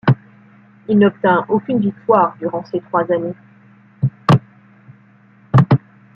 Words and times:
Il 0.87 0.97
n'obtint 0.97 1.45
aucune 1.47 1.77
victoire 1.79 2.35
durant 2.39 2.65
ces 2.65 2.79
trois 2.81 3.05
années. 3.11 3.35